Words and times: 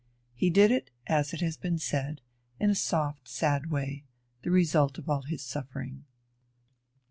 He 0.33 0.49
did 0.49 0.71
it, 0.71 0.89
as 1.05 1.29
has 1.29 1.57
been 1.57 1.77
said, 1.77 2.21
in 2.59 2.71
a 2.71 2.73
soft, 2.73 3.27
sad 3.27 3.69
way, 3.69 4.03
the 4.41 4.49
result 4.49 4.97
of 4.97 5.07
all 5.07 5.21
his 5.21 5.43
suffering. 5.43 6.05